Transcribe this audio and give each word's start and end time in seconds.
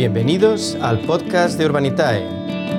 Bienvenidos 0.00 0.78
al 0.80 1.00
podcast 1.00 1.58
de 1.58 1.66
Urbanitae, 1.66 2.24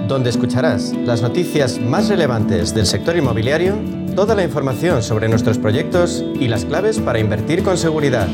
donde 0.08 0.31
escucharás 0.31 0.92
las 0.92 1.21
noticias 1.21 1.79
más 1.79 2.10
relevantes 2.10 2.74
del 2.74 2.88
sector 2.88 3.15
inmobiliario, 3.15 3.76
toda 4.15 4.33
la 4.33 4.44
información 4.44 5.04
sobre 5.04 5.29
nuestros 5.29 5.60
proyectos 5.60 6.26
y 6.39 6.47
las 6.47 6.65
claves 6.65 6.99
para 6.99 7.20
invertir 7.20 7.63
con 7.63 7.78
seguridad. 7.78 8.28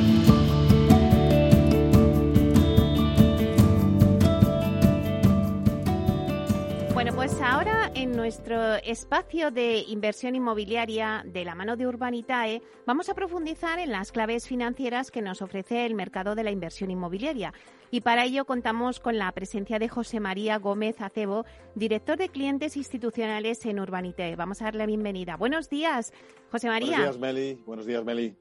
Bueno, 6.94 7.14
pues 7.14 7.42
ahora 7.42 7.92
en 7.94 8.16
nuestro 8.16 8.76
espacio 8.76 9.52
de 9.52 9.80
inversión 9.80 10.34
inmobiliaria 10.34 11.26
de 11.26 11.44
la 11.44 11.56
mano 11.56 11.76
de 11.76 11.88
Urbanitae 11.88 12.62
vamos 12.86 13.10
a 13.10 13.16
profundizar 13.16 13.80
en 13.80 13.92
las 13.92 14.14
claves 14.14 14.48
financieras 14.48 15.12
que 15.12 15.22
nos 15.22 15.42
ofrece 15.42 15.86
el 15.86 15.94
mercado 15.94 16.36
de 16.36 16.44
la 16.46 16.52
inversión 16.52 16.90
inmobiliaria. 16.90 17.54
Y 17.90 18.02
para 18.02 18.26
ello 18.26 18.46
contamos 18.46 19.00
con 19.00 19.18
la 19.18 19.32
presencia 19.32 19.80
de 19.80 19.88
José 19.88 20.20
María 20.20 20.58
Gómez 20.58 21.00
Acebo, 21.02 21.46
director 21.76 22.18
de 22.18 22.30
clientes 22.30 22.76
institucionales 22.76 23.66
en 23.66 23.80
Urbanitae. 23.80 24.36
Vamos 24.36 24.62
a 24.62 24.66
darle 24.66 24.80
la 24.80 24.86
bienvenida. 24.86 25.38
Buenos 25.38 25.70
días, 25.70 26.14
José 26.52 26.68
María. 26.68 26.98
Buenos 26.98 27.06
días, 27.06 27.20
Meli. 27.20 27.54
Buenos 27.66 27.86
días, 27.86 28.04
Meli. 28.04 28.36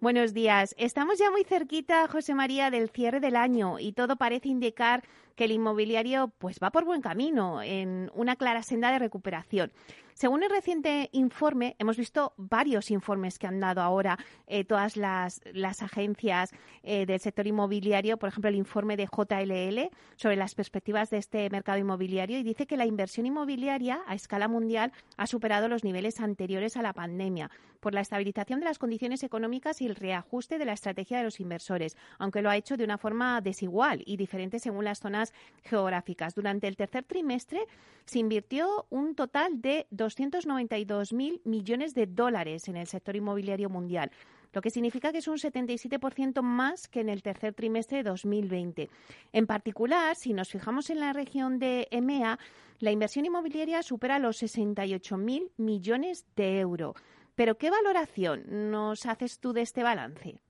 Buenos 0.00 0.34
días. 0.34 0.74
Estamos 0.76 1.18
ya 1.18 1.30
muy 1.30 1.44
cerquita, 1.44 2.06
José 2.08 2.34
María, 2.34 2.70
del 2.70 2.90
cierre 2.90 3.20
del 3.20 3.36
año 3.36 3.78
y 3.78 3.92
todo 3.92 4.16
parece 4.16 4.50
indicar 4.50 5.02
que 5.34 5.44
el 5.44 5.52
inmobiliario 5.52 6.30
pues 6.36 6.58
va 6.62 6.70
por 6.70 6.84
buen 6.84 7.00
camino 7.00 7.62
en 7.62 8.10
una 8.14 8.36
clara 8.36 8.62
senda 8.62 8.92
de 8.92 8.98
recuperación. 8.98 9.72
Según 10.14 10.44
el 10.44 10.50
reciente 10.50 11.08
informe, 11.10 11.74
hemos 11.80 11.96
visto 11.96 12.34
varios 12.36 12.92
informes 12.92 13.36
que 13.36 13.48
han 13.48 13.58
dado 13.58 13.80
ahora 13.82 14.16
eh, 14.46 14.62
todas 14.64 14.96
las, 14.96 15.40
agencias 15.82 16.52
eh, 16.84 17.04
del 17.04 17.18
sector 17.18 17.48
inmobiliario, 17.48 18.16
por 18.16 18.28
ejemplo, 18.28 18.48
el 18.48 18.54
informe 18.54 18.96
de 18.96 19.06
JLL 19.06 19.90
sobre 20.14 20.36
las 20.36 20.54
perspectivas 20.54 21.10
de 21.10 21.18
este 21.18 21.50
mercado 21.50 21.78
inmobiliario 21.78 22.38
y 22.38 22.44
dice 22.44 22.68
que 22.68 22.76
la 22.76 22.86
inversión 22.86 23.26
inmobiliaria 23.26 24.02
a 24.06 24.14
escala 24.14 24.46
mundial 24.46 24.92
ha 25.16 25.26
superado 25.26 25.66
los 25.66 25.82
niveles 25.82 26.20
anteriores 26.20 26.76
a 26.76 26.82
la 26.82 26.92
pandemia 26.92 27.50
por 27.80 27.92
la 27.92 28.00
estabilización 28.00 28.60
de 28.60 28.64
las 28.64 28.78
condiciones 28.78 29.22
económicas 29.24 29.82
y 29.82 29.86
el 29.86 29.94
reajuste 29.94 30.58
de 30.58 30.64
la 30.64 30.72
estrategia 30.72 31.18
de 31.18 31.24
los 31.24 31.38
inversores, 31.38 31.98
aunque 32.18 32.40
lo 32.40 32.48
ha 32.48 32.56
hecho 32.56 32.78
de 32.78 32.84
una 32.84 32.96
forma 32.96 33.42
desigual 33.42 34.02
y 34.06 34.16
diferente 34.16 34.58
según 34.58 34.86
las 34.86 35.00
zonas 35.00 35.34
geográficas. 35.64 36.34
Durante 36.34 36.66
el 36.66 36.76
tercer 36.76 37.04
trimestre 37.04 37.66
se 38.06 38.20
invirtió 38.20 38.86
un 38.88 39.14
total 39.14 39.60
de 39.60 39.86
292.000 40.04 41.40
millones 41.44 41.94
de 41.94 42.06
dólares 42.06 42.68
en 42.68 42.76
el 42.76 42.86
sector 42.86 43.16
inmobiliario 43.16 43.68
mundial 43.68 44.10
lo 44.54 44.62
que 44.62 44.70
significa 44.70 45.10
que 45.10 45.18
es 45.18 45.26
un 45.26 45.36
77% 45.36 46.40
más 46.40 46.86
que 46.86 47.00
en 47.00 47.08
el 47.08 47.22
tercer 47.22 47.54
trimestre 47.54 47.98
de 47.98 48.04
2020. 48.04 48.88
En 49.32 49.46
particular, 49.46 50.14
si 50.14 50.32
nos 50.32 50.48
fijamos 50.48 50.90
en 50.90 51.00
la 51.00 51.12
región 51.12 51.58
de 51.58 51.88
EMEA, 51.90 52.38
la 52.78 52.92
inversión 52.92 53.26
inmobiliaria 53.26 53.82
supera 53.82 54.18
los 54.18 54.40
68.000 54.42 55.50
millones 55.56 56.26
de 56.36 56.60
euros. 56.60 56.94
Pero, 57.34 57.58
¿qué 57.58 57.70
valoración 57.70 58.70
nos 58.70 59.06
haces 59.06 59.40
tú 59.40 59.52
de 59.52 59.62
este 59.62 59.82
balance? 59.82 60.40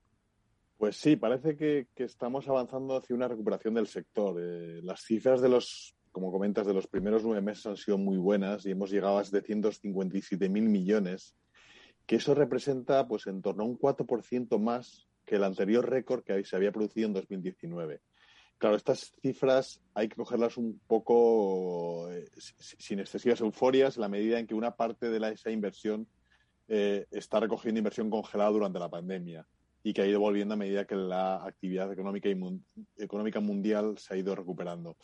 Pues 0.76 0.96
sí, 0.96 1.16
parece 1.16 1.56
que, 1.56 1.86
estamos 1.96 2.46
avanzando 2.48 2.96
hacia 2.96 3.16
una 3.16 3.28
recuperación 3.28 3.74
del 3.74 3.86
sector. 3.86 4.36
Eh, 4.38 4.80
las 4.82 5.00
cifras 5.00 5.40
de 5.40 5.48
los 5.48 5.94
como 6.14 6.30
comentas, 6.30 6.64
de 6.64 6.72
los 6.72 6.86
primeros 6.86 7.24
nueve 7.24 7.42
meses 7.42 7.66
han 7.66 7.76
sido 7.76 7.98
muy 7.98 8.16
buenas 8.16 8.64
y 8.64 8.70
hemos 8.70 8.88
llegado 8.88 9.18
a 9.18 9.24
757.000 9.24 10.48
millones, 10.48 11.34
que 12.06 12.16
eso 12.16 12.36
representa 12.36 13.08
pues 13.08 13.26
en 13.26 13.42
torno 13.42 13.64
a 13.64 13.66
un 13.66 13.76
4% 13.76 14.60
más 14.60 15.08
que 15.26 15.34
el 15.34 15.42
anterior 15.42 15.90
récord 15.90 16.22
que 16.22 16.44
se 16.44 16.54
había 16.54 16.70
producido 16.70 17.08
en 17.08 17.14
2019. 17.14 18.00
Claro, 18.58 18.76
estas 18.76 19.10
cifras 19.22 19.80
hay 19.92 20.08
que 20.08 20.14
cogerlas 20.14 20.56
un 20.56 20.80
poco 20.86 22.08
eh, 22.12 22.30
sin 22.36 23.00
excesivas 23.00 23.40
euforias 23.40 23.96
en 23.96 24.02
la 24.02 24.08
medida 24.08 24.38
en 24.38 24.46
que 24.46 24.54
una 24.54 24.76
parte 24.76 25.10
de 25.10 25.32
esa 25.32 25.50
inversión 25.50 26.06
eh, 26.68 27.06
está 27.10 27.40
recogiendo 27.40 27.78
inversión 27.78 28.08
congelada 28.08 28.50
durante 28.50 28.78
la 28.78 28.88
pandemia 28.88 29.44
y 29.82 29.92
que 29.92 30.02
ha 30.02 30.06
ido 30.06 30.20
volviendo 30.20 30.54
a 30.54 30.58
medida 30.58 30.86
que 30.86 30.94
la 30.94 31.44
actividad 31.44 31.92
económica, 31.92 32.28
y 32.28 32.40
económica 32.98 33.40
mundial 33.40 33.98
se 33.98 34.14
ha 34.14 34.16
ido 34.16 34.36
recuperando. 34.36 34.96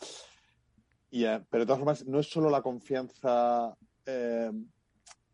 Eh, 1.12 1.40
pero 1.50 1.62
de 1.62 1.66
todas 1.66 1.80
formas, 1.80 2.06
no 2.06 2.20
es 2.20 2.30
solo 2.30 2.50
la 2.50 2.62
confianza, 2.62 3.76
eh, 4.06 4.50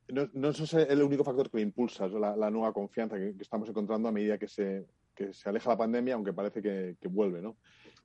no, 0.09 0.51
es 0.51 0.75
el 0.75 1.03
único 1.03 1.25
factor 1.25 1.51
que 1.51 1.61
impulsa 1.61 2.09
la, 2.09 2.51
nueva 2.51 2.73
confianza 2.73 3.17
que, 3.17 3.35
estamos 3.41 3.69
encontrando 3.69 4.09
a 4.09 4.13
medida 4.13 4.39
que 4.39 4.49
se, 4.49 4.87
se 5.33 5.49
aleja 5.49 5.71
la 5.71 5.77
pandemia, 5.77 6.15
aunque 6.15 6.33
parece 6.33 6.63
que, 6.63 7.09
vuelve, 7.09 7.43
¿no? 7.43 7.57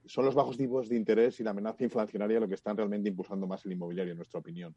Son 0.05 0.25
los 0.25 0.33
bajos 0.33 0.57
tipos 0.57 0.89
de 0.89 0.95
interés 0.95 1.39
y 1.39 1.43
la 1.43 1.51
amenaza 1.51 1.83
inflacionaria 1.83 2.39
lo 2.39 2.47
que 2.47 2.55
están 2.55 2.75
realmente 2.75 3.09
impulsando 3.09 3.45
más 3.45 3.65
el 3.65 3.73
inmobiliario, 3.73 4.11
en 4.11 4.17
nuestra 4.17 4.39
opinión. 4.39 4.75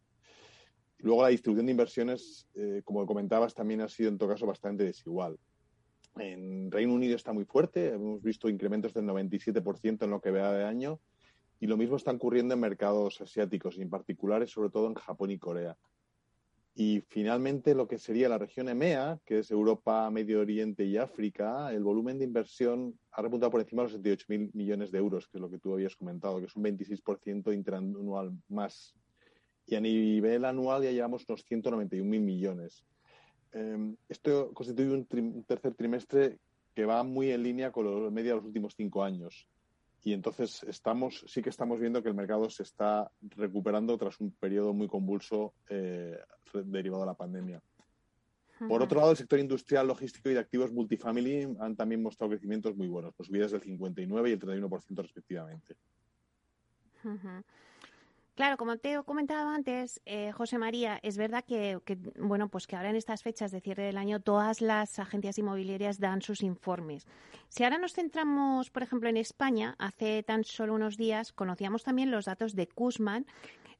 Luego, 0.99 1.22
la 1.22 1.28
distribución 1.28 1.66
de 1.66 1.72
inversiones, 1.72 2.47
eh, 2.55 2.82
como 2.84 3.05
comentabas, 3.06 3.55
también 3.55 3.81
ha 3.81 3.88
sido 3.88 4.11
en 4.11 4.19
todo 4.19 4.28
caso 4.28 4.47
bastante 4.47 4.84
desigual. 4.84 5.38
En 6.16 6.71
Reino 6.71 6.93
Unido 6.94 7.16
está 7.16 7.32
muy 7.32 7.44
fuerte, 7.44 7.88
hemos 7.88 8.22
visto 8.22 8.49
incrementos 8.49 8.94
del 8.94 9.05
97% 9.06 10.05
en 10.05 10.11
lo 10.11 10.21
que 10.21 10.31
vea 10.31 10.53
de 10.53 10.65
año 10.65 11.00
y 11.60 11.66
lo 11.66 11.76
mismo 11.76 11.97
está 11.97 12.10
ocurriendo 12.10 12.54
en 12.54 12.60
mercados 12.60 13.20
asiáticos, 13.20 13.76
y 13.76 13.82
en 13.82 13.91
particular, 13.91 14.47
sobre 14.48 14.70
todo 14.70 14.88
en 14.88 14.94
Japón 14.94 15.31
y 15.31 15.38
Corea. 15.38 15.76
Y 16.76 17.03
finalmente, 17.09 17.75
lo 17.75 17.87
que 17.87 17.98
sería 17.98 18.28
la 18.28 18.38
región 18.38 18.69
EMEA, 18.69 19.20
que 19.25 19.38
es 19.38 19.50
Europa, 19.53 20.10
Medio 20.10 20.41
Oriente 20.41 20.84
y 20.84 20.97
África, 20.97 21.72
el 21.72 21.84
volumen 21.84 22.19
de 22.19 22.25
inversión 22.25 22.98
ha 23.12 23.22
repuntado 23.22 23.53
por 23.53 23.60
encima 23.60 23.84
de 23.84 23.91
los 23.91 24.00
78.000 24.00 24.50
millones 24.54 24.91
de 24.91 24.98
euros, 24.98 25.28
que 25.28 25.38
es 25.38 25.41
lo 25.41 25.48
que 25.48 25.60
tú 25.60 25.72
habías 25.72 25.94
comentado, 25.94 26.41
que 26.41 26.47
es 26.47 26.56
un 26.56 26.64
26% 26.64 27.54
interanual 27.54 28.32
más. 28.48 28.93
Y 29.66 29.76
a 29.76 29.81
nivel 29.81 30.44
anual 30.44 30.82
ya 30.82 30.91
llevamos 30.91 31.25
unos 31.28 31.44
191.000 31.48 32.04
millones. 32.04 32.84
Em, 33.53 33.97
esto 34.09 34.53
constituye 34.53 34.91
un, 34.91 35.06
un, 35.09 35.44
tercer 35.44 35.75
trimestre 35.75 36.38
que 36.75 36.84
va 36.87 37.04
muy 37.04 37.31
en 37.31 37.44
línea 37.44 37.70
con 37.70 38.04
la 38.04 38.10
media 38.10 38.32
de 38.32 38.37
los 38.38 38.47
últimos 38.47 38.75
cinco 38.76 39.04
años 39.04 39.48
y 40.04 40.12
entonces 40.12 40.62
estamos, 40.65 41.25
sí 41.26 41.41
que 41.42 41.48
estamos 41.48 41.81
viendo 41.81 42.03
que 42.03 42.10
el 42.10 42.15
mercado 42.15 42.50
se 42.50 42.62
está 42.62 43.10
recuperando 43.22 43.97
tras 43.97 44.20
un 44.20 44.32
periodo 44.32 44.75
muy 44.75 44.87
convulso 44.87 45.54
eh, 45.70 46.19
derivado 46.53 47.03
de 47.03 47.06
la 47.06 47.15
pandemia. 47.15 47.62
Por 48.69 48.82
otro 48.82 49.00
lado, 49.00 49.10
el 49.10 49.16
sector 49.16 49.41
industrial, 49.41 49.88
logístico 49.88 50.31
y 50.31 50.34
de 50.34 50.38
activos 50.38 50.72
multifamily 50.72 51.56
han 51.59 51.75
también 51.75 52.03
mostrado 52.03 52.31
crecimientos 52.31 52.76
muy 52.76 52.87
buenos, 52.87 53.12
pues 53.16 53.26
subidas 53.26 53.50
del 53.50 53.62
59 53.62 54.28
y 54.28 54.32
el 54.32 54.38
31% 54.38 55.03
respectivamente. 55.03 55.75
Claro, 58.34 58.56
como 58.56 58.76
te 58.78 58.94
he 58.94 59.02
comentado 59.04 59.48
antes, 59.48 60.00
eh, 60.06 60.32
José 60.32 60.58
María, 60.58 60.98
es 61.04 61.16
verdad 61.16 61.44
que, 61.44 61.78
bueno, 62.18 62.48
pues 62.48 62.66
que 62.66 62.74
ahora 62.74 62.90
en 62.90 62.96
estas 62.96 63.22
fechas 63.22 63.52
de 63.52 63.60
cierre 63.60 63.84
del 63.84 63.96
año 63.96 64.18
todas 64.18 64.60
las 64.60 64.98
agencias 64.98 65.38
inmobiliarias 65.38 66.00
dan 66.00 66.20
sus 66.20 66.42
informes. 66.42 67.06
Si 67.48 67.62
ahora 67.62 67.78
nos 67.78 67.92
centramos, 67.92 68.70
por 68.70 68.82
ejemplo, 68.82 69.08
en 69.08 69.18
España, 69.18 69.76
hace 69.78 70.24
tan 70.24 70.42
solo 70.42 70.74
unos 70.74 70.96
días 70.96 71.32
conocíamos 71.32 71.84
también 71.84 72.10
los 72.10 72.24
datos 72.24 72.56
de 72.56 72.66
Kuzman 72.66 73.24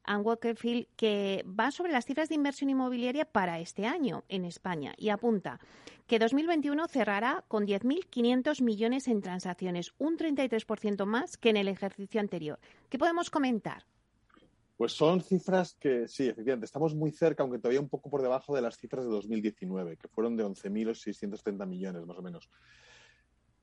and 0.05 0.25
Walkerfield 0.25 0.87
que 0.95 1.43
va 1.47 1.71
sobre 1.71 1.91
las 1.91 2.05
cifras 2.05 2.29
de 2.29 2.35
inversión 2.35 2.69
inmobiliaria 2.69 3.25
para 3.25 3.59
este 3.59 3.85
año 3.85 4.23
en 4.29 4.45
España 4.45 4.93
y 4.97 5.09
apunta 5.09 5.59
que 6.07 6.17
2021 6.17 6.87
cerrará 6.87 7.43
con 7.49 7.65
10.500 7.67 8.61
millones 8.61 9.09
en 9.09 9.21
transacciones, 9.21 9.91
un 9.97 10.17
33% 10.17 11.05
más 11.05 11.35
que 11.35 11.49
en 11.49 11.57
el 11.57 11.67
ejercicio 11.67 12.21
anterior. 12.21 12.57
¿Qué 12.89 12.97
podemos 12.97 13.29
comentar? 13.29 13.83
Pues 14.77 14.91
son 14.91 15.21
cifras 15.21 15.77
que 15.79 16.07
sí, 16.07 16.27
efectivamente, 16.27 16.65
estamos 16.65 16.93
muy 16.93 17.11
cerca, 17.11 17.43
aunque 17.43 17.59
todavía 17.59 17.79
un 17.79 17.87
poco 17.87 18.09
por 18.09 18.21
debajo 18.21 18.53
de 18.53 18.61
las 18.61 18.77
cifras 18.77 19.05
de 19.05 19.11
2019, 19.11 19.95
que 19.97 20.09
fueron 20.09 20.35
de 20.35 20.43
11.630 20.43 21.65
millones 21.65 22.05
más 22.05 22.17
o 22.17 22.21
menos. 22.21 22.49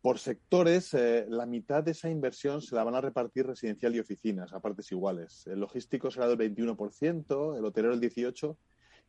Por 0.00 0.18
sectores, 0.18 0.94
eh, 0.94 1.26
la 1.28 1.46
mitad 1.46 1.84
de 1.84 1.92
esa 1.92 2.08
inversión 2.08 2.62
se 2.62 2.74
la 2.74 2.82
van 2.82 2.94
a 2.94 3.00
repartir 3.00 3.46
residencial 3.46 3.94
y 3.94 4.00
oficinas 4.00 4.52
a 4.52 4.60
partes 4.60 4.90
iguales. 4.90 5.46
El 5.46 5.60
logístico 5.60 6.10
será 6.10 6.26
del 6.28 6.38
21%, 6.38 7.56
el 7.56 7.64
hotelero 7.64 7.94
el 7.94 8.00
18%, 8.00 8.56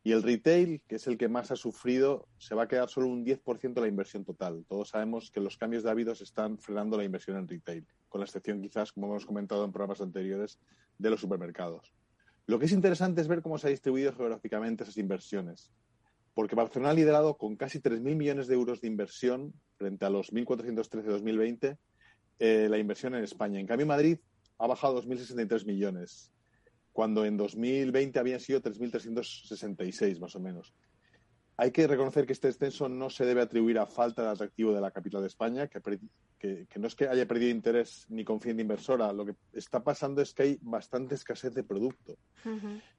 y 0.06 0.12
el 0.12 0.22
retail, 0.22 0.82
que 0.86 0.96
es 0.96 1.06
el 1.06 1.16
que 1.16 1.28
más 1.28 1.50
ha 1.50 1.56
sufrido, 1.56 2.28
se 2.36 2.54
va 2.54 2.64
a 2.64 2.68
quedar 2.68 2.90
solo 2.90 3.06
un 3.06 3.24
10% 3.24 3.72
de 3.72 3.80
la 3.80 3.88
inversión 3.88 4.22
total. 4.22 4.66
Todos 4.68 4.90
sabemos 4.90 5.30
que 5.30 5.40
los 5.40 5.56
cambios 5.56 5.82
de 5.82 5.90
hábitos 5.90 6.20
están 6.20 6.58
frenando 6.58 6.98
la 6.98 7.04
inversión 7.04 7.38
en 7.38 7.48
retail, 7.48 7.86
con 8.10 8.20
la 8.20 8.26
excepción 8.26 8.60
quizás, 8.60 8.92
como 8.92 9.06
hemos 9.06 9.24
comentado 9.24 9.64
en 9.64 9.72
programas 9.72 10.02
anteriores, 10.02 10.60
de 10.98 11.10
los 11.10 11.20
supermercados. 11.20 11.94
Lo 12.46 12.58
que 12.58 12.66
es 12.66 12.72
interesante 12.72 13.20
es 13.20 13.28
ver 13.28 13.42
cómo 13.42 13.58
se 13.58 13.68
ha 13.68 13.70
distribuido 13.70 14.12
geográficamente 14.12 14.82
esas 14.82 14.98
inversiones, 14.98 15.70
porque 16.34 16.54
Barcelona 16.54 16.90
ha 16.90 16.94
liderado 16.94 17.36
con 17.38 17.56
casi 17.56 17.80
3.000 17.80 18.16
millones 18.16 18.46
de 18.48 18.54
euros 18.54 18.80
de 18.80 18.88
inversión 18.88 19.54
frente 19.76 20.04
a 20.04 20.10
los 20.10 20.32
1.413 20.32 21.02
de 21.02 21.12
2020 21.12 21.78
eh, 22.40 22.68
la 22.68 22.78
inversión 22.78 23.14
en 23.14 23.24
España. 23.24 23.60
En 23.60 23.66
cambio, 23.66 23.86
Madrid 23.86 24.18
ha 24.58 24.66
bajado 24.66 25.02
2.063 25.02 25.64
millones 25.66 26.32
cuando 26.92 27.24
en 27.24 27.36
2020 27.36 28.18
habían 28.18 28.40
sido 28.40 28.60
3.366 28.60 30.20
más 30.20 30.36
o 30.36 30.40
menos. 30.40 30.74
Hay 31.56 31.70
que 31.70 31.86
reconocer 31.86 32.26
que 32.26 32.32
este 32.32 32.48
descenso 32.48 32.88
no 32.88 33.10
se 33.10 33.24
debe 33.24 33.42
atribuir 33.42 33.78
a 33.78 33.86
falta 33.86 34.22
de 34.22 34.28
atractivo 34.28 34.72
de 34.72 34.80
la 34.80 34.90
capital 34.90 35.20
de 35.20 35.28
España, 35.28 35.68
que, 35.68 35.80
no 36.76 36.86
es 36.86 36.94
que 36.94 37.08
haya 37.08 37.26
perdido 37.26 37.50
interés 37.50 38.06
ni 38.08 38.24
confianza 38.24 38.62
inversora. 38.62 39.12
Lo 39.12 39.24
que 39.24 39.34
está 39.52 39.82
pasando 39.82 40.20
es 40.20 40.34
que 40.34 40.42
hay 40.42 40.58
bastante 40.60 41.14
escasez 41.14 41.54
de 41.54 41.62
producto 41.62 42.18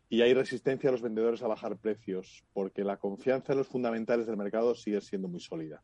y 0.09 0.21
hay 0.21 0.33
resistencia 0.33 0.89
a 0.89 0.91
los 0.91 1.01
vendedores 1.01 1.43
a 1.43 1.47
bajar 1.47 1.77
precios, 1.77 2.43
porque 2.53 2.83
la 2.83 2.97
confianza 2.97 3.53
en 3.53 3.59
los 3.59 3.67
fundamentales 3.67 4.25
del 4.25 4.37
mercado 4.37 4.75
sigue 4.75 5.01
siendo 5.01 5.27
muy 5.27 5.39
sólida. 5.39 5.83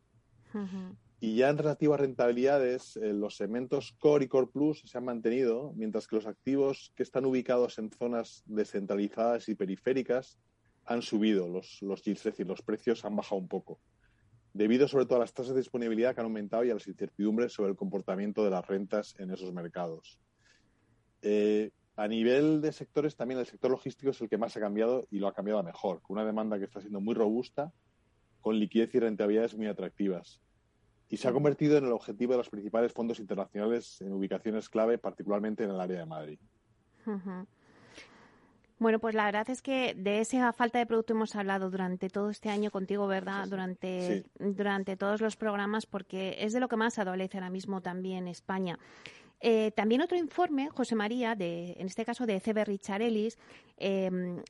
Y 1.19 1.35
ya 1.35 1.49
en 1.49 1.59
relativa 1.59 1.93
a 1.93 1.99
rentabilidades, 1.99 2.97
eh, 2.97 3.13
los 3.13 3.35
segmentos 3.37 3.93
Core 3.99 4.25
y 4.25 4.27
Core 4.27 4.47
Plus 4.51 4.81
se 4.85 4.97
han 4.97 5.05
mantenido, 5.05 5.71
mientras 5.75 6.07
que 6.07 6.15
los 6.15 6.25
activos 6.25 6.91
que 6.95 7.03
están 7.03 7.25
ubicados 7.25 7.77
en 7.77 7.91
zonas 7.91 8.43
descentralizadas 8.47 9.47
y 9.47 9.53
periféricas 9.53 10.39
han 10.83 11.03
subido 11.03 11.47
los, 11.47 11.77
los 11.83 12.01
yields, 12.03 12.21
es 12.21 12.33
decir, 12.33 12.47
los 12.47 12.63
precios 12.63 13.05
han 13.05 13.15
bajado 13.15 13.39
un 13.39 13.47
poco, 13.47 13.79
debido 14.53 14.87
sobre 14.87 15.05
todo 15.05 15.17
a 15.17 15.21
las 15.21 15.33
tasas 15.33 15.53
de 15.53 15.61
disponibilidad 15.61 16.13
que 16.13 16.21
han 16.21 16.27
aumentado 16.27 16.63
y 16.63 16.71
a 16.71 16.73
las 16.73 16.87
incertidumbres 16.87 17.53
sobre 17.53 17.71
el 17.71 17.77
comportamiento 17.77 18.43
de 18.43 18.51
las 18.51 18.65
rentas 18.67 19.15
en 19.17 19.31
esos 19.31 19.53
mercados. 19.53 20.19
Eh, 21.21 21.71
a 21.95 22.07
nivel 22.07 22.61
de 22.61 22.71
sectores, 22.71 23.15
también 23.15 23.39
el 23.39 23.45
sector 23.45 23.69
logístico 23.69 24.11
es 24.11 24.21
el 24.21 24.29
que 24.29 24.37
más 24.37 24.55
ha 24.57 24.59
cambiado 24.59 25.05
y 25.11 25.19
lo 25.19 25.27
ha 25.27 25.33
cambiado 25.33 25.59
a 25.59 25.63
mejor, 25.63 26.01
con 26.01 26.17
una 26.17 26.25
demanda 26.25 26.57
que 26.57 26.65
está 26.65 26.81
siendo 26.81 27.01
muy 27.01 27.13
robusta, 27.13 27.71
con 28.39 28.57
liquidez 28.57 28.93
y 28.95 28.99
rentabilidades 28.99 29.55
muy 29.55 29.67
atractivas. 29.67 30.41
Y 31.09 31.17
se 31.17 31.27
ha 31.27 31.33
convertido 31.33 31.77
en 31.77 31.85
el 31.85 31.91
objetivo 31.91 32.31
de 32.31 32.37
los 32.37 32.49
principales 32.49 32.93
fondos 32.93 33.19
internacionales 33.19 33.99
en 34.01 34.13
ubicaciones 34.13 34.69
clave, 34.69 34.97
particularmente 34.97 35.63
en 35.63 35.71
el 35.71 35.81
área 35.81 35.99
de 35.99 36.05
Madrid. 36.05 36.39
Bueno, 38.81 38.97
pues 38.97 39.13
la 39.13 39.25
verdad 39.25 39.47
es 39.51 39.61
que 39.61 39.93
de 39.95 40.21
esa 40.21 40.51
falta 40.53 40.79
de 40.79 40.87
producto 40.87 41.13
hemos 41.13 41.35
hablado 41.35 41.69
durante 41.69 42.09
todo 42.09 42.31
este 42.31 42.49
año 42.49 42.71
contigo, 42.71 43.05
¿verdad? 43.05 43.47
Durante, 43.47 44.23
durante 44.39 44.97
todos 44.97 45.21
los 45.21 45.35
programas, 45.35 45.85
porque 45.85 46.37
es 46.39 46.51
de 46.51 46.59
lo 46.59 46.67
que 46.67 46.77
más 46.77 46.97
adolece 46.97 47.37
ahora 47.37 47.51
mismo 47.51 47.81
también 47.81 48.27
España. 48.27 48.79
Eh, 49.39 49.69
también 49.75 50.01
otro 50.01 50.17
informe, 50.17 50.69
José 50.69 50.95
María, 50.95 51.35
de, 51.35 51.73
en 51.77 51.85
este 51.85 52.05
caso 52.05 52.25
de 52.25 52.39
CB 52.39 52.65
Richarelis, 52.65 53.37
em, 53.77 54.41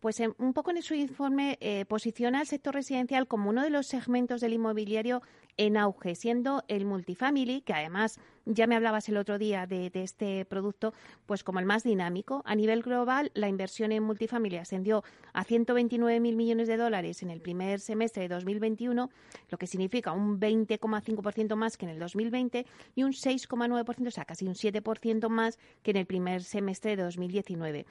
pues 0.00 0.18
un 0.38 0.54
poco 0.54 0.70
en 0.70 0.80
su 0.80 0.94
informe 0.94 1.58
eh, 1.60 1.84
posiciona 1.84 2.40
al 2.40 2.46
sector 2.46 2.72
residencial 2.72 3.28
como 3.28 3.50
uno 3.50 3.62
de 3.62 3.68
los 3.68 3.86
segmentos 3.86 4.40
del 4.40 4.54
inmobiliario 4.54 5.20
en 5.58 5.76
auge, 5.76 6.14
siendo 6.14 6.64
el 6.68 6.86
multifamily, 6.86 7.60
que 7.60 7.74
además 7.74 8.18
ya 8.46 8.66
me 8.66 8.76
hablabas 8.76 9.08
el 9.08 9.16
otro 9.16 9.38
día 9.38 9.66
de, 9.66 9.90
este 9.94 10.44
producto, 10.44 10.92
pues 11.26 11.44
como 11.44 11.60
el 11.60 11.66
más 11.66 11.82
dinámico. 11.82 12.42
A 12.44 12.54
nivel 12.54 12.82
global, 12.82 13.30
la 13.34 13.48
inversión 13.48 13.92
en 13.92 14.02
multifamily 14.02 14.56
ascendió 14.56 15.02
a 15.32 15.44
129.000 15.44 16.20
millones 16.36 16.68
de 16.68 16.76
dólares 16.76 17.22
en 17.22 17.30
el 17.30 17.40
primer 17.40 17.80
semestre 17.80 18.22
de 18.22 18.28
2021, 18.28 19.10
lo 19.48 19.58
que 19.58 19.66
significa 19.66 20.12
un 20.12 20.40
20,5% 20.40 21.56
más 21.56 21.76
que 21.76 21.86
en 21.86 21.92
el 21.92 21.98
2020 21.98 22.66
y 22.94 23.02
un 23.02 23.12
6,9%, 23.12 24.06
o 24.06 24.10
sea, 24.10 24.24
casi 24.24 24.46
un 24.46 24.54
7% 24.54 25.28
más 25.28 25.58
que 25.82 25.92
en 25.92 25.96
el 25.98 26.06
primer 26.06 26.42
semestre 26.42 26.96
de 26.96 27.02
2019. 27.02 27.86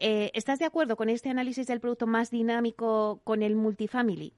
Eh, 0.00 0.30
¿Estás 0.34 0.60
de 0.60 0.64
acuerdo 0.64 0.96
con 0.96 1.08
este 1.08 1.28
análisis 1.28 1.66
del 1.66 1.80
producto 1.80 2.06
más 2.06 2.30
dinámico 2.30 3.20
con 3.24 3.42
el 3.42 3.56
multifamily? 3.56 4.32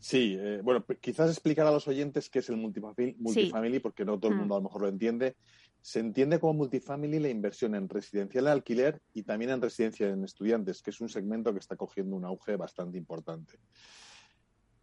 Sí, 0.00 0.36
eh, 0.38 0.60
bueno, 0.62 0.84
quizás 1.00 1.30
explicar 1.30 1.66
a 1.66 1.72
los 1.72 1.88
oyentes 1.88 2.30
qué 2.30 2.38
es 2.38 2.48
el 2.48 2.56
multifamily, 2.56 3.80
porque 3.80 4.04
no 4.04 4.18
todo 4.18 4.30
el 4.30 4.36
mm. 4.36 4.40
mundo 4.40 4.54
a 4.54 4.58
lo 4.58 4.64
mejor 4.64 4.82
lo 4.82 4.88
entiende. 4.88 5.36
Se 5.80 6.00
entiende 6.00 6.38
como 6.38 6.54
multifamily 6.54 7.18
la 7.18 7.28
inversión 7.28 7.74
en 7.74 7.88
residencial 7.88 8.44
de 8.44 8.50
alquiler 8.50 9.00
y 9.12 9.22
también 9.22 9.50
en 9.50 9.60
residencia 9.60 10.08
en 10.08 10.24
estudiantes, 10.24 10.82
que 10.82 10.90
es 10.90 11.00
un 11.00 11.08
segmento 11.08 11.52
que 11.52 11.58
está 11.58 11.76
cogiendo 11.76 12.16
un 12.16 12.24
auge 12.24 12.56
bastante 12.56 12.96
importante. 12.96 13.58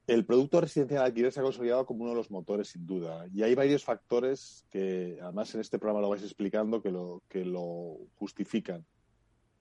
El 0.08 0.26
producto 0.26 0.62
residencial 0.62 1.00
de 1.00 1.06
alquiler 1.06 1.32
se 1.32 1.40
ha 1.40 1.44
consolidado 1.44 1.86
como 1.86 2.04
uno 2.04 2.12
de 2.12 2.18
los 2.18 2.30
motores, 2.30 2.70
sin 2.70 2.86
duda. 2.86 3.26
Y 3.34 3.42
hay 3.42 3.56
varios 3.56 3.84
factores 3.84 4.66
que, 4.70 5.18
además, 5.22 5.54
en 5.56 5.62
este 5.62 5.80
programa 5.80 6.02
lo 6.02 6.10
vais 6.10 6.24
explicando, 6.24 6.82
que 6.82 6.92
lo, 6.92 7.24
que 7.28 7.44
lo 7.44 7.98
justifican. 8.16 8.86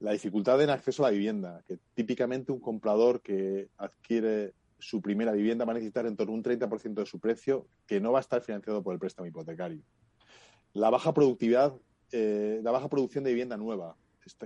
La 0.01 0.13
dificultad 0.13 0.61
en 0.61 0.71
acceso 0.71 1.05
a 1.05 1.09
la 1.09 1.13
vivienda, 1.13 1.63
que 1.67 1.79
típicamente 1.95 2.53
un 2.53 2.61
comprador 2.61 3.23
que 3.23 3.69
adquiere 3.79 4.53
su 4.85 5.01
primera 5.01 5.33
vivienda 5.33 5.65
va 5.65 5.73
a 5.73 5.75
necesitar 5.75 6.05
en 6.05 6.15
torno 6.15 6.35
a 6.35 6.37
un 6.37 6.43
30% 6.43 6.93
de 6.93 7.07
su 7.07 7.19
precio 7.19 7.67
que 7.87 8.01
no 8.01 8.13
va 8.13 8.19
a 8.19 8.21
estar 8.21 8.43
financiado 8.43 8.83
por 8.83 8.93
el 8.93 9.01
préstamo 9.01 9.27
hipotecario. 9.27 9.83
La 10.75 10.91
baja 10.91 11.15
productividad, 11.15 11.75
eh, 12.13 12.61
la 12.63 12.71
baja 12.71 12.91
producción 12.91 13.25
de 13.25 13.31
vivienda 13.31 13.57
nueva, 13.57 13.97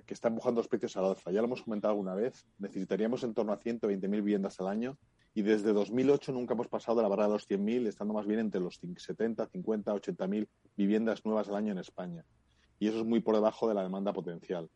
que 0.07 0.15
está 0.15 0.29
empujando 0.29 0.61
los 0.61 0.69
precios 0.69 0.97
al 0.97 1.07
alza. 1.07 1.33
Ya 1.33 1.41
lo 1.41 1.47
hemos 1.47 1.63
comentado 1.63 1.91
alguna 1.91 2.15
vez, 2.15 2.47
necesitaríamos 2.59 3.25
en 3.25 3.35
torno 3.35 3.53
a 3.53 3.59
120.000 3.59 4.11
viviendas 4.11 4.61
al 4.61 4.69
año 4.69 4.97
y 5.35 5.43
desde 5.43 5.73
2008 5.73 6.33
nunca 6.33 6.55
hemos 6.55 6.69
pasado 6.69 6.99
de 6.99 7.03
la 7.03 7.09
barra 7.09 7.25
de 7.25 7.33
los 7.33 7.49
100.000, 7.49 7.89
estando 7.89 8.15
más 8.15 8.27
bien 8.27 8.39
entre 8.39 8.61
los 8.61 8.79
70, 8.97 9.45
50, 9.45 9.93
80.000 9.93 10.47
viviendas 10.77 11.25
nuevas 11.25 11.49
al 11.49 11.57
año 11.57 11.73
en 11.73 11.79
España. 11.79 12.25
Y 12.79 12.87
eso 12.87 12.99
es 12.99 13.05
muy 13.05 13.19
por 13.19 13.35
debajo 13.35 13.69
de 13.69 13.75
la 13.75 13.83
demanda 13.83 14.13
potencial. 14.13 14.71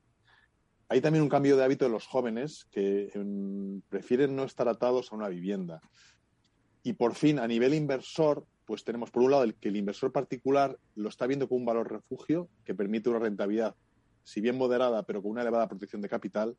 Hay 0.92 1.00
también 1.00 1.22
un 1.22 1.30
cambio 1.30 1.56
de 1.56 1.64
hábito 1.64 1.86
de 1.86 1.90
los 1.90 2.06
jóvenes 2.06 2.66
que 2.70 3.10
em, 3.14 3.80
prefieren 3.88 4.36
no 4.36 4.44
estar 4.44 4.68
atados 4.68 5.10
a 5.10 5.16
una 5.16 5.30
vivienda. 5.30 5.80
Y 6.82 6.92
por 6.92 7.14
fin, 7.14 7.38
a 7.38 7.48
nivel 7.48 7.72
inversor, 7.72 8.44
pues 8.66 8.84
tenemos 8.84 9.10
por 9.10 9.22
un 9.22 9.30
lado 9.30 9.44
el 9.44 9.54
que 9.54 9.70
el 9.70 9.76
inversor 9.76 10.12
particular 10.12 10.78
lo 10.94 11.08
está 11.08 11.26
viendo 11.26 11.48
como 11.48 11.60
un 11.60 11.64
valor 11.64 11.90
refugio 11.90 12.50
que 12.62 12.74
permite 12.74 13.08
una 13.08 13.20
rentabilidad, 13.20 13.74
si 14.22 14.42
bien 14.42 14.58
moderada, 14.58 15.02
pero 15.04 15.22
con 15.22 15.30
una 15.30 15.40
elevada 15.40 15.66
protección 15.66 16.02
de 16.02 16.10
capital. 16.10 16.58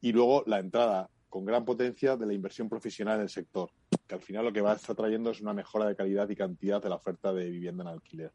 Y 0.00 0.12
luego 0.12 0.44
la 0.46 0.58
entrada 0.58 1.10
con 1.28 1.44
gran 1.44 1.66
potencia 1.66 2.16
de 2.16 2.24
la 2.24 2.32
inversión 2.32 2.70
profesional 2.70 3.16
en 3.16 3.24
el 3.24 3.28
sector, 3.28 3.68
que 4.06 4.14
al 4.14 4.22
final 4.22 4.46
lo 4.46 4.52
que 4.54 4.62
va 4.62 4.72
a 4.72 4.76
estar 4.76 4.96
trayendo 4.96 5.30
es 5.30 5.42
una 5.42 5.52
mejora 5.52 5.86
de 5.86 5.94
calidad 5.94 6.26
y 6.30 6.36
cantidad 6.36 6.82
de 6.82 6.88
la 6.88 6.96
oferta 6.96 7.34
de 7.34 7.50
vivienda 7.50 7.82
en 7.82 7.88
alquiler 7.88 8.32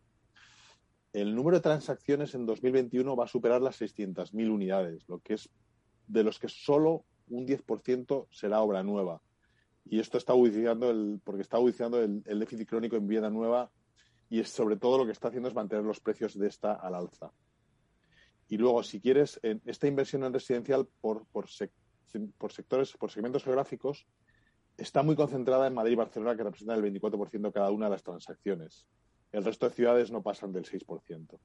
el 1.22 1.34
número 1.34 1.58
de 1.58 1.64
transacciones 1.64 2.36
en 2.36 2.46
2021 2.46 3.16
va 3.16 3.26
a 3.26 3.28
superar 3.28 3.60
las 3.60 3.82
600.000 3.82 4.52
unidades, 4.52 5.04
lo 5.08 5.20
que 5.20 5.34
es 5.34 5.50
de 6.06 6.24
los 6.24 6.38
que 6.38 6.48
solo 6.48 7.06
un 7.30 7.48
10% 7.48 8.28
será 8.30 8.62
obra 8.62 8.84
nueva. 8.84 9.20
Y 9.86 10.00
esto 10.00 10.20
está 10.20 10.34
agudizando 10.34 10.92
el, 10.92 11.20
porque 11.24 11.42
está 11.42 11.58
el, 11.58 12.40
déficit 12.40 12.70
crónico 12.70 12.98
en 12.98 13.08
vivienda 13.08 13.32
nueva 13.32 13.72
y 14.30 14.42
es 14.42 14.50
sobre 14.50 14.78
todo 14.78 15.00
lo 15.00 15.06
que 15.06 15.12
está 15.12 15.30
haciendo 15.30 15.50
es 15.50 15.56
mantener 15.56 15.86
los 15.86 16.00
precios 16.00 16.38
de 16.38 16.48
esta 16.48 16.74
al 16.74 16.94
alza. 16.94 17.32
Y 18.48 18.58
luego, 18.58 18.84
si 18.84 19.02
quieres, 19.02 19.40
esta 19.66 19.88
inversión 19.88 20.24
en 20.24 20.34
residencial 20.34 20.88
por, 21.02 21.26
por, 21.28 21.46
por 22.38 22.52
sectores, 22.52 22.94
por 22.94 23.12
segmentos 23.12 23.44
geográficos, 23.44 24.08
está 24.78 25.02
muy 25.02 25.16
concentrada 25.16 25.66
en 25.68 25.74
Madrid 25.74 25.94
y 25.94 25.96
Barcelona, 25.96 26.38
que 26.38 26.44
representan 26.44 26.84
el 26.84 26.94
24% 26.94 27.52
cada 27.52 27.72
una 27.72 27.88
de 27.88 27.92
las 27.92 28.04
transacciones. 28.04 28.86
El 29.32 29.44
resto 29.44 29.68
de 29.68 29.76
ciudades 29.76 30.12
no 30.12 30.22
pasan 30.22 30.54
del 30.54 30.66
6%. 30.66 31.40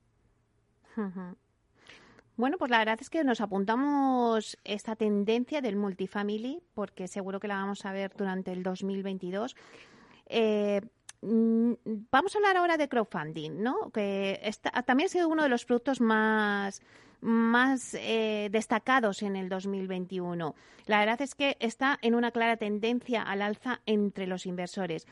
Bueno, 2.37 2.57
pues 2.59 2.71
la 2.71 2.79
verdad 2.79 2.99
es 3.01 3.11
que 3.11 3.25
nos 3.25 3.41
apuntamos 3.41 4.57
esta 4.65 4.97
tendencia 4.97 5.61
del 5.61 5.77
multifamily, 5.77 6.63
porque 6.75 7.07
seguro 7.09 7.41
que 7.41 7.49
la 7.49 7.57
vamos 7.57 7.85
a 7.85 7.93
ver 7.93 8.13
durante 8.17 8.53
el 8.53 8.63
2022. 8.63 9.55
Eh, 10.27 10.81
mm, 11.21 11.73
vamos 12.11 12.35
a 12.35 12.39
hablar 12.39 12.57
ahora 12.57 12.77
de 12.77 12.89
crowdfunding, 12.89 13.63
¿no? 13.63 13.91
Que 13.91 14.41
también 14.87 15.07
ha 15.07 15.11
sido 15.11 15.29
uno 15.29 15.43
de 15.43 15.49
los 15.49 15.65
productos 15.65 16.01
más 16.01 16.81
más 17.23 17.95
eh, 17.95 18.49
destacados 18.51 19.23
en 19.23 19.37
el 19.37 19.49
2021. 19.49 20.55
La 20.87 20.99
verdad 20.99 21.23
es 21.23 21.35
que 21.35 21.57
está 21.61 21.99
en 22.03 22.17
una 22.17 22.33
clara 22.33 22.57
tendencia 22.57 23.23
al 23.23 23.43
alza 23.43 23.81
entre 23.87 24.27
los 24.27 24.45
inversores. 24.45 25.07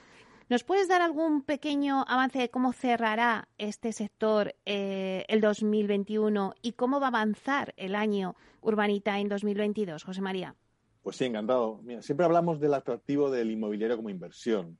¿Nos 0.50 0.64
puedes 0.64 0.88
dar 0.88 1.00
algún 1.00 1.42
pequeño 1.42 2.04
avance 2.08 2.40
de 2.40 2.50
cómo 2.50 2.72
cerrará 2.72 3.48
este 3.56 3.92
sector 3.92 4.56
eh, 4.66 5.24
el 5.28 5.40
2021 5.40 6.54
y 6.60 6.72
cómo 6.72 6.98
va 6.98 7.06
a 7.06 7.10
avanzar 7.10 7.72
el 7.76 7.94
año 7.94 8.34
Urbanita 8.60 9.20
en 9.20 9.28
2022, 9.28 10.02
José 10.02 10.20
María? 10.20 10.56
Pues 11.02 11.14
sí, 11.14 11.26
encantado. 11.26 11.80
siempre 12.00 12.26
hablamos 12.26 12.58
del 12.58 12.74
atractivo 12.74 13.30
del 13.30 13.52
inmobiliario 13.52 13.96
como 13.96 14.10
inversión, 14.10 14.76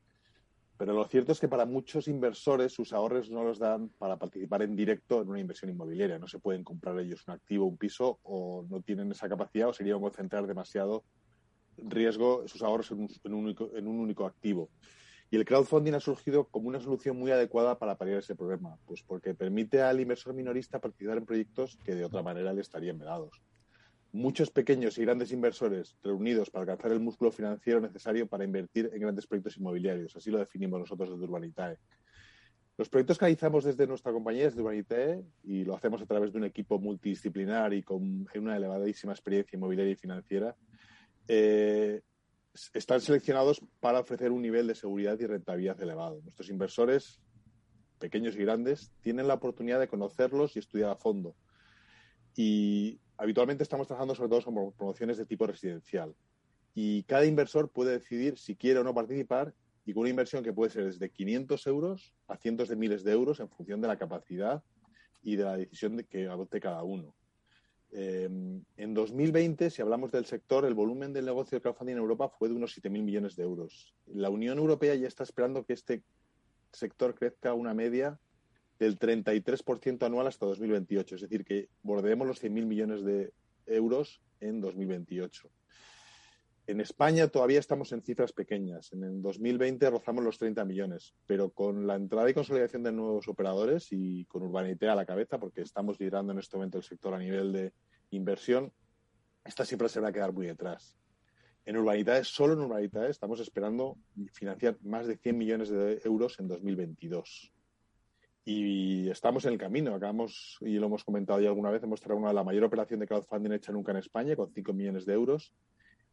pero 0.77 0.93
lo 0.93 1.05
cierto 1.05 1.31
es 1.31 1.39
que 1.39 1.47
para 1.47 1.67
muchos 1.67 2.09
inversores 2.09 2.73
sus 2.73 2.93
ahorros 2.93 3.31
no 3.31 3.45
los 3.45 3.61
dan 3.61 3.91
para 3.91 4.19
participar 4.19 4.63
en 4.63 4.75
directo 4.75 5.23
en 5.23 5.29
una 5.29 5.39
inversión 5.39 5.71
inmobiliaria. 5.71 6.19
No 6.19 6.27
se 6.27 6.41
pueden 6.41 6.65
comprar 6.65 6.99
ellos 6.99 7.23
un 7.29 7.35
activo, 7.35 7.67
un 7.67 7.77
piso, 7.77 8.19
o 8.25 8.67
no 8.69 8.83
tienen 8.83 9.13
esa 9.13 9.29
capacidad 9.29 9.69
o 9.69 9.73
serían 9.73 10.01
concentrar 10.01 10.49
demasiado 10.49 11.05
riesgo 11.77 12.49
sus 12.49 12.61
ahorros 12.61 12.91
en 12.91 13.07
en 13.25 13.87
un 13.87 14.01
único 14.01 14.27
activo. 14.27 14.69
Y 15.33 15.37
el 15.37 15.45
crowdfunding 15.45 15.95
ha 15.95 16.01
surgido 16.01 16.49
como 16.49 16.69
una 16.69 16.81
solución 16.81 17.17
muy 17.17 17.31
adecuada 17.31 17.79
para 17.79 17.97
paliar 17.97 18.19
ese 18.19 18.35
problema, 18.35 18.77
pues 18.85 19.03
porque 19.05 19.33
permite 19.33 19.81
al 19.81 20.01
inversor 20.01 20.35
minorista 20.35 20.81
participar 20.81 21.19
en 21.19 21.25
proyectos 21.25 21.79
que 21.85 21.95
de 21.95 22.05
otra 22.05 22.23
manera 22.23 22.53
le 22.53 22.61
estarían 22.61 22.99
vedados. 22.99 23.41
Muchos 24.13 24.51
pequeños 24.51 24.99
y 24.99 25.03
grandes 25.03 25.31
inversores 25.31 25.97
reunidos 26.03 26.51
para 26.51 26.63
alcanzar 26.63 26.91
el 26.91 26.99
músculo 26.99 27.31
financiero 27.31 27.81
necesario 27.81 28.27
para 28.27 28.43
invertir 28.43 28.91
en 28.93 29.01
grandes 29.01 29.29
proyectos 29.29 29.57
inmobiliarios, 29.57 30.17
así 30.17 30.33
lo 30.33 30.39
definimos 30.39 30.81
nosotros 30.81 31.11
desde 31.11 31.23
Urbanitae. 31.23 31.79
Los 32.77 32.89
proyectos 32.89 33.17
que 33.17 33.27
realizamos 33.27 33.63
desde 33.63 33.87
nuestra 33.87 34.11
compañía, 34.11 34.47
desde 34.47 34.63
Urbanitae, 34.63 35.23
y 35.45 35.65
lo 35.65 35.77
hacemos 35.77 36.03
a 36.03 36.07
través 36.07 36.33
de 36.33 36.39
un 36.39 36.45
equipo 36.45 36.81
multidisciplinar 36.81 37.73
y 37.73 37.85
con 37.85 38.27
una 38.35 38.57
elevadísima 38.57 39.13
experiencia 39.13 39.57
inmobiliaria 39.57 39.93
y 39.93 39.97
financiera, 39.97 40.57
eh, 41.29 42.01
están 42.75 43.01
seleccionados 43.01 43.61
para 43.81 44.01
ofrecer 44.01 44.33
un 44.33 44.43
nivel 44.43 44.67
de 44.67 44.75
seguridad 44.75 45.19
y 45.19 45.27
rentabilidad 45.27 45.81
elevado. 45.81 46.21
Nuestros 46.23 46.49
inversores, 46.51 47.21
pequeños 47.99 48.35
y 48.37 48.39
grandes, 48.39 48.93
tienen 49.01 49.29
la 49.29 49.35
oportunidad 49.35 49.81
de 49.81 49.89
conocerlos 49.89 50.57
y 50.57 50.59
estudiar 50.59 50.91
a 50.91 50.97
fondo. 50.97 51.37
Y 52.37 53.01
habitualmente 53.17 53.63
estamos 53.63 53.87
trabajando 53.87 54.15
sobre 54.15 54.31
todo 54.31 54.43
con 54.43 54.73
promociones 54.73 55.19
de 55.19 55.27
tipo 55.27 55.47
residencial. 55.47 56.15
Y 56.75 57.03
cada 57.05 57.25
inversor 57.27 57.71
puede 57.71 57.93
decidir 57.93 58.39
si 58.39 58.57
quiere 58.57 58.81
o 58.81 58.85
no 58.85 58.95
participar 58.95 59.55
y 59.85 59.93
con 59.93 60.03
una 60.03 60.11
inversión 60.11 60.45
que 60.45 60.53
puede 60.53 60.71
ser 60.71 60.85
desde 60.85 61.11
500 61.11 61.67
euros 61.67 62.15
a 62.29 62.37
cientos 62.37 62.69
de 62.69 62.77
miles 62.77 63.03
de 63.03 63.13
euros 63.13 63.41
en 63.41 63.49
función 63.49 63.81
de 63.81 63.89
la 63.89 63.99
capacidad 63.99 64.63
y 65.23 65.37
de 65.37 65.45
la 65.45 65.57
decisión 65.57 65.97
de 65.97 66.05
que 66.05 66.27
adopte 66.27 66.61
cada 66.61 66.83
uno. 66.83 67.15
Em, 67.93 68.63
en 68.77 68.95
2020, 68.95 69.69
si 69.71 69.83
hablamos 69.83 70.13
del 70.13 70.25
sector, 70.25 70.65
el 70.65 70.75
volumen 70.75 71.13
del 71.13 71.25
negocio 71.25 71.57
de 71.57 71.63
crowdfunding 71.63 71.95
en 71.95 71.99
Europa 71.99 72.29
fue 72.29 72.49
de 72.49 72.55
unos 72.55 72.77
7.000 72.79 73.03
millones 73.03 73.37
de 73.37 73.43
euros. 73.43 73.95
La 74.07 74.31
Unión 74.31 74.59
Europea 74.59 74.95
ya 74.95 75.09
está 75.09 75.25
esperando 75.25 75.65
que 75.65 75.73
este 75.73 76.03
sector 76.73 77.15
crezca 77.15 77.53
una 77.55 77.75
media 77.75 78.19
del 78.79 78.99
33% 78.99 80.05
anual 80.07 80.29
hasta 80.29 80.47
2028, 80.47 81.17
es 81.17 81.21
decir, 81.21 81.45
que 81.45 81.69
bordeemos 81.83 82.27
los 82.27 82.43
100.000 82.43 82.65
millones 82.67 83.05
de 83.05 83.33
euros 83.67 84.23
en 84.41 84.61
2028. 84.61 85.51
En 86.67 86.81
España 86.81 87.27
todavía 87.29 87.59
estamos 87.59 87.93
en 87.93 88.03
cifras 88.03 88.33
pequeñas. 88.33 88.93
En 88.93 89.03
el 89.03 89.23
2020 89.23 89.91
rozamos 89.91 90.23
los 90.23 90.39
30 90.39 90.65
millones, 90.65 91.15
pero 91.27 91.51
con 91.51 91.87
la 91.87 91.97
entrada 91.97 92.31
y 92.31 92.35
consolidación 92.35 92.83
de 92.83 92.93
nuevos 92.93 93.27
operadores 93.29 93.89
y 93.91 94.25
con 94.27 94.43
Urbanité 94.43 94.89
a 94.89 94.95
la 94.95 95.07
cabeza, 95.07 95.39
porque 95.39 95.63
estamos 95.63 95.99
liderando 95.99 96.33
en 96.33 96.39
este 96.39 96.57
momento 96.57 96.79
el 96.79 96.85
sector 96.85 97.15
a 97.15 97.19
nivel 97.19 97.53
de 97.53 97.73
inversión, 98.11 98.73
esta 99.45 99.65
siempre 99.65 99.89
se 99.89 100.01
va 100.01 100.09
a 100.09 100.13
quedar 100.13 100.33
muy 100.33 100.47
detrás. 100.47 100.97
En 101.65 101.77
Urbanitae, 101.77 102.25
solo 102.25 102.53
en 102.53 102.61
Urbanitae, 102.61 103.11
estamos 103.11 103.41
esperando 103.41 103.99
financiar 104.33 104.77
más 104.83 105.07
de 105.07 105.17
100 105.17 105.37
millones 105.39 105.69
de 105.71 106.01
euros 106.05 106.39
en 106.39 106.49
2022. 106.49 107.53
Y 108.45 109.09
estamos 109.11 109.45
en 109.45 109.53
el 109.53 109.59
camino. 109.59 109.95
Acabamos, 109.95 110.59
y 110.61 110.79
lo 110.79 110.87
hemos 110.87 111.05
comentado 111.05 111.41
ya 111.41 111.49
alguna 111.49 111.71
vez, 111.71 111.83
hemos 111.83 112.01
traído 112.01 112.21
una, 112.21 112.33
la 112.33 112.45
mayor 112.45 112.65
operación 112.65 113.01
de 113.01 113.07
crowdfunding 113.07 113.53
hecha 113.53 113.73
nunca 113.73 113.93
en 113.93 113.99
España, 113.99 114.37
con 114.37 114.53
5 114.53 114.73
millones 114.73 115.05
de 115.05 115.15
euros 115.15 115.53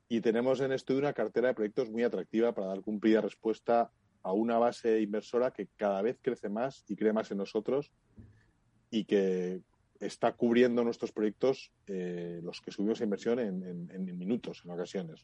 y 0.09 0.21
tenemos 0.21 0.61
en 0.61 0.71
estudio 0.71 0.99
una 0.99 1.13
cartera 1.13 1.49
de 1.49 1.53
proyectos 1.53 1.89
muy 1.89 2.03
atractiva 2.03 2.53
para 2.53 2.67
dar 2.67 2.81
cumplida 2.81 3.21
respuesta 3.21 3.91
a 4.23 4.31
una 4.31 4.57
base 4.57 5.01
inversora 5.01 5.51
que 5.51 5.67
cada 5.75 6.01
vez 6.01 6.17
crece 6.21 6.49
más 6.49 6.83
y 6.87 6.95
cree 6.95 7.13
más 7.13 7.31
en 7.31 7.37
nosotros 7.37 7.91
y 8.89 9.05
que 9.05 9.61
está 9.99 10.33
cubriendo 10.33 10.83
nuestros 10.83 11.11
proyectos, 11.11 11.71
eh, 11.87 12.39
los 12.43 12.61
que 12.61 12.71
subimos 12.71 13.01
a 13.01 13.03
inversión 13.03 13.39
en, 13.39 14.17
minutos, 14.17 14.61
en 14.63 14.71
ocasiones. 14.71 15.23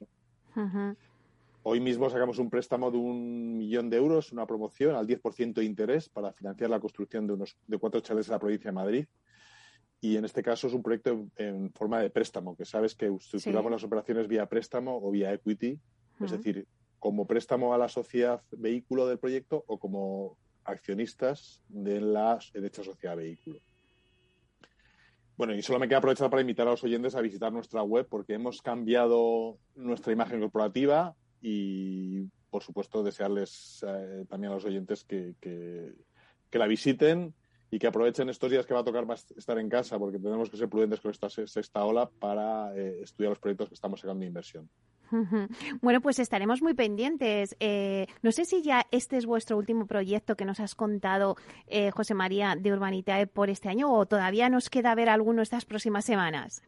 Hoy 1.65 1.79
mismo 1.79 2.09
sacamos 2.09 2.39
un 2.39 2.49
préstamo 2.49 2.91
de 2.91 2.97
un 2.97 3.57
millón 3.57 3.89
de 3.89 3.97
euros, 3.97 4.33
una 4.33 4.45
promoción 4.45 4.95
al 4.95 5.07
10% 5.07 5.53
de 5.53 5.63
interés 5.63 6.09
para 6.09 6.33
financiar 6.33 6.69
la 6.69 6.79
construcción 6.79 7.25
de 7.25 7.33
unos 7.33 7.55
de 7.67 7.77
cuatro 7.77 8.01
chalets 8.01 8.27
en 8.27 8.33
la 8.33 8.39
provincia 8.39 8.69
de 8.69 8.75
Madrid 8.75 9.05
y 10.03 10.17
en 10.17 10.25
este 10.25 10.43
caso 10.43 10.67
es 10.67 10.73
un 10.73 10.83
proyecto 10.83 11.29
en, 11.37 11.71
forma 11.71 12.01
de 12.01 12.09
préstamo, 12.09 12.57
que 12.57 12.65
sabes 12.65 12.93
que 12.93 13.07
estructuramos 13.07 13.71
las 13.71 13.85
operaciones 13.85 14.27
vía 14.27 14.47
préstamo 14.47 14.99
o 15.01 15.09
vía 15.09 15.31
equity, 15.31 15.79
es 16.19 16.29
decir, 16.29 16.67
como 16.99 17.25
préstamo 17.25 17.73
a 17.73 17.77
la 17.77 17.87
sociedad 17.87 18.41
vehículo 18.51 19.07
del 19.07 19.17
proyecto 19.17 19.63
o 19.65 19.79
como 19.79 20.37
accionistas 20.65 21.61
de 21.69 22.01
la 22.01 22.37
de 22.53 22.59
dicha 22.59 22.83
sociedad 22.83 23.15
vehículo. 23.15 23.61
Bueno, 25.37 25.55
y 25.55 25.61
solo 25.61 25.79
me 25.79 25.87
queda 25.87 25.99
aprovechar 25.99 26.29
para 26.29 26.41
invitar 26.41 26.67
a 26.67 26.71
los 26.71 26.83
oyentes 26.83 27.15
a 27.15 27.21
visitar 27.21 27.53
nuestra 27.53 27.81
web 27.81 28.05
porque 28.09 28.33
hemos 28.33 28.61
cambiado 28.61 29.57
nuestra 29.73 30.11
imagen 30.11 30.41
corporativa 30.41 31.15
y, 31.41 32.23
por 32.49 32.61
supuesto, 32.61 33.03
desearles 33.03 33.85
eh, 33.87 34.25
también 34.27 34.51
a 34.51 34.55
los 34.55 34.65
oyentes 34.65 35.05
que, 35.05 35.35
que, 35.39 35.93
que 36.49 36.59
la 36.59 36.67
visiten 36.67 37.33
y 37.73 37.79
que 37.79 37.87
aprovechen 37.87 38.29
estos 38.29 38.51
días 38.51 38.67
que 38.67 38.73
va 38.75 38.81
a 38.81 38.83
tocar 38.83 39.03
estar 39.35 39.57
en 39.57 39.67
casa, 39.67 39.97
porque 39.97 40.19
tenemos 40.19 40.47
que 40.47 40.57
ser 40.57 40.69
prudentes 40.69 41.01
con 41.01 41.09
esta 41.09 41.27
sexta 41.27 41.83
ola 41.83 42.07
para 42.07 42.71
eh, 42.77 42.99
estudiar 43.01 43.31
los 43.31 43.39
proyectos 43.39 43.67
que 43.69 43.73
estamos 43.73 43.99
sacando 43.99 44.19
de 44.19 44.27
inversión. 44.27 44.69
Bueno, 45.81 45.99
pues 45.99 46.19
estaremos 46.19 46.61
muy 46.61 46.75
pendientes. 46.75 47.55
Eh, 47.59 48.05
no 48.21 48.31
sé 48.31 48.45
si 48.45 48.61
ya 48.61 48.85
este 48.91 49.17
es 49.17 49.25
vuestro 49.25 49.57
último 49.57 49.87
proyecto 49.87 50.35
que 50.35 50.45
nos 50.45 50.59
has 50.59 50.75
contado, 50.75 51.35
eh, 51.65 51.89
José 51.89 52.13
María, 52.13 52.55
de 52.55 52.73
Urbanitae 52.73 53.25
por 53.25 53.49
este 53.49 53.69
año 53.69 53.91
o 53.91 54.05
todavía 54.05 54.49
nos 54.49 54.69
queda 54.69 54.93
ver 54.93 55.09
alguno 55.09 55.41
estas 55.41 55.65
próximas 55.65 56.05
semanas. 56.05 56.61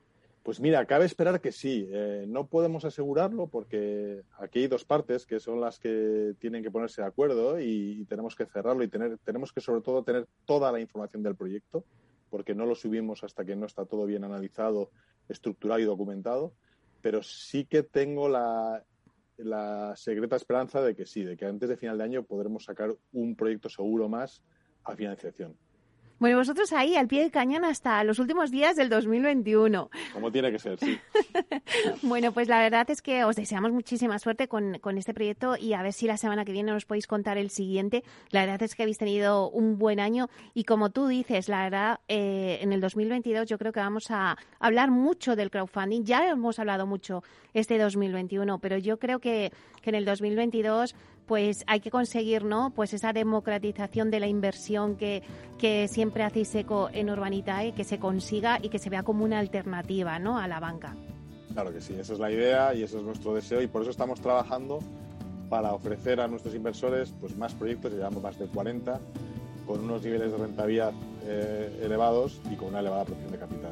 Pues 0.45 0.59
mira, 0.59 0.85
cabe 0.85 1.05
esperar 1.05 1.41
que 1.41 1.51
sí. 1.51 1.89
Eh, 1.91 2.25
no 2.27 2.45
podemos 2.45 2.85
asegurarlo 2.85 3.47
porque 3.47 4.21
aquí 4.37 4.59
hay 4.59 4.67
dos 4.67 4.85
partes 4.85 5.25
que 5.25 5.39
son 5.39 5.59
las 5.59 5.79
que 5.79 6.35
tienen 6.37 6.61
que 6.61 6.69
ponerse 6.69 7.01
de 7.01 7.07
acuerdo 7.07 7.59
y, 7.59 8.05
tenemos 8.07 8.35
que 8.35 8.45
cerrarlo 8.45 8.83
y 8.83 8.87
tener, 8.87 9.17
tenemos 9.23 9.51
que 9.51 9.59
sobre 9.59 9.81
todo 9.81 10.03
tener 10.03 10.27
toda 10.45 10.71
la 10.71 10.79
información 10.79 11.23
del 11.23 11.35
proyecto 11.35 11.83
porque 12.29 12.53
no 12.53 12.67
lo 12.67 12.75
subimos 12.75 13.23
hasta 13.23 13.43
que 13.43 13.55
no 13.55 13.65
está 13.65 13.85
todo 13.85 14.05
bien 14.05 14.23
analizado, 14.23 14.91
estructurado 15.29 15.81
y 15.81 15.85
documentado. 15.85 16.53
Pero 17.01 17.23
sí 17.23 17.65
que 17.65 17.81
tengo 17.81 18.29
la, 18.29 18.85
la 19.37 19.95
secreta 19.95 20.35
esperanza 20.35 20.79
de 20.83 20.95
que 20.95 21.07
sí, 21.07 21.23
de 21.23 21.37
que 21.37 21.47
antes 21.47 21.69
de 21.69 21.77
final 21.77 21.97
de 21.97 22.03
año 22.03 22.23
podremos 22.23 22.65
sacar 22.65 22.95
un 23.13 23.35
proyecto 23.35 23.67
seguro 23.67 24.09
más 24.09 24.43
a 24.83 24.95
financiación. 24.95 25.57
Bueno, 26.17 26.38
vosotros 26.38 26.72
ahí 26.72 26.95
al 26.95 27.10
pie 27.10 27.22
del 27.24 27.31
cañón 27.31 27.65
hasta 27.65 28.01
los 28.05 28.19
últimos 28.19 28.50
días 28.50 28.77
del 28.77 28.88
2021. 28.88 29.89
Como 30.13 30.31
tiene 30.31 30.50
que 30.50 30.60
ser, 30.60 30.79
sí. 30.79 30.98
bueno, 32.03 32.31
pues 32.31 32.48
la 32.48 32.60
verdad 32.60 32.89
es 32.89 33.01
que 33.01 33.25
os 33.25 33.36
deseamos 33.36 33.74
muchísima 33.74 34.17
suerte 34.17 34.48
con, 34.48 34.79
este 34.98 35.13
proyecto 35.13 35.57
y 35.57 35.74
a 35.74 35.81
ver 35.81 35.91
si 35.91 36.07
la 36.07 36.15
semana 36.15 36.45
que 36.45 36.53
viene 36.53 36.72
nos 36.72 36.86
podéis 36.86 37.05
contar 37.05 37.38
el 37.38 37.50
siguiente. 37.50 38.05
La 38.29 38.45
verdad 38.45 38.63
es 38.63 38.75
que 38.75 38.84
habéis 38.84 38.98
tenido 38.98 39.50
un 39.50 39.77
buen 39.77 40.00
año 40.00 40.29
y 40.53 40.63
como 40.63 40.89
tú 40.89 41.07
dices, 41.07 41.50
la 41.50 41.63
verdad, 41.63 42.00
eh, 42.07 42.60
en 42.62 42.72
el 42.72 42.79
2022 42.79 43.45
yo 43.48 43.57
creo 43.57 43.74
que 43.74 43.81
vamos 43.81 44.10
a 44.10 44.38
hablar 44.60 44.91
mucho 44.91 45.36
del 45.36 45.51
crowdfunding. 45.51 46.05
Ya 46.05 46.29
hemos 46.29 46.60
hablado 46.60 46.88
mucho 46.88 47.24
este 47.53 47.77
2021, 47.77 48.60
pero 48.60 48.77
yo 48.77 49.00
creo 49.00 49.19
que, 49.19 49.51
que 49.81 49.89
en 49.89 49.95
el 49.95 50.05
2022 50.05 50.95
pues 51.25 51.63
hay 51.67 51.79
que 51.79 51.91
conseguir 51.91 52.44
¿no? 52.44 52.72
pues 52.75 52.94
esa 52.94 53.13
democratización 53.13 54.12
de 54.12 54.20
la 54.20 54.27
inversión 54.27 54.96
que, 54.96 55.24
que 55.58 55.88
siempre 55.88 56.24
hacéis 56.24 56.53
eco 56.55 56.89
en 56.91 57.10
Urbanitae, 57.10 57.74
que 57.74 57.84
se 57.84 58.00
consiga 58.00 58.60
y 58.62 58.70
que 58.70 58.79
se 58.79 58.89
vea 58.89 59.03
como 59.03 59.24
una 59.24 59.39
alternativa 59.39 60.20
¿no? 60.20 60.38
a 60.38 60.48
la 60.48 60.60
banca. 60.60 60.96
Claro 61.53 61.72
que 61.72 61.82
sí, 61.82 61.96
esa 61.98 62.13
es 62.13 62.20
la 62.20 62.32
idea 62.32 62.74
y 62.74 62.84
ese 62.84 62.98
es 62.98 63.03
nuestro 63.03 63.34
deseo 63.34 63.62
y 63.62 63.67
por 63.67 63.82
eso 63.82 63.91
estamos 63.91 64.20
trabajando 64.20 64.79
para 65.50 65.74
ofrecer 65.74 66.20
a 66.20 66.27
nuestros 66.27 66.55
inversores 66.55 67.13
pues, 67.20 67.38
más 67.38 67.53
proyectos, 67.53 67.94
llevamos 67.94 68.22
más 68.22 68.38
de 68.38 68.48
40, 68.48 69.00
con 69.65 69.79
unos 69.79 70.03
niveles 70.03 70.32
de 70.32 70.38
rentabilidad 70.38 70.94
eh, 71.24 71.82
elevados 71.84 72.41
y 72.51 72.55
con 72.55 72.70
una 72.70 72.79
elevada 72.79 73.05
producción 73.05 73.32
de 73.32 73.38
capital. 73.39 73.72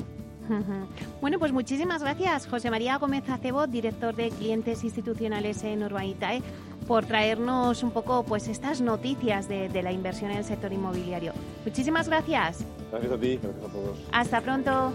Bueno, 1.21 1.39
pues 1.39 1.53
muchísimas 1.53 2.01
gracias, 2.01 2.47
José 2.47 2.69
María 2.69 2.97
Gómez 2.97 3.29
Acebo, 3.29 3.65
director 3.65 4.13
de 4.13 4.29
clientes 4.29 4.83
institucionales 4.83 5.63
en 5.63 5.83
Urbanitae 5.83 6.41
por 6.83 7.05
traernos 7.05 7.83
un 7.83 7.91
poco 7.91 8.23
pues 8.23 8.47
estas 8.47 8.81
noticias 8.81 9.47
de, 9.47 9.69
de 9.69 9.83
la 9.83 9.91
inversión 9.91 10.31
en 10.31 10.37
el 10.37 10.43
sector 10.43 10.71
inmobiliario. 10.71 11.33
Muchísimas 11.65 12.07
gracias. 12.07 12.65
Gracias 12.91 13.11
a 13.11 13.17
ti, 13.17 13.39
gracias 13.41 13.65
a 13.65 13.71
todos. 13.71 13.97
Hasta 14.11 14.41
pronto. 14.41 14.93